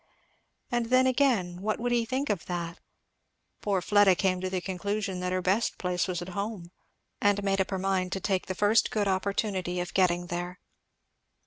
And 0.71 0.87
then 0.87 1.05
again 1.05 1.61
what 1.61 1.79
would 1.79 1.91
he 1.91 2.05
think 2.05 2.31
of 2.31 2.47
that? 2.47 2.79
Poor 3.61 3.83
Fleda 3.83 4.15
came 4.15 4.41
to 4.41 4.49
the 4.49 4.59
conclusion 4.59 5.19
that 5.19 5.31
her 5.31 5.43
best 5.43 5.77
place 5.77 6.07
was 6.07 6.23
at 6.23 6.29
home; 6.29 6.71
and 7.21 7.43
made 7.43 7.61
up 7.61 7.69
her 7.69 7.77
mind 7.77 8.11
to 8.13 8.19
take 8.19 8.47
the 8.47 8.55
first 8.55 8.89
good 8.89 9.07
opportunity 9.07 9.79
of 9.79 9.93
getting 9.93 10.25
there. 10.25 10.59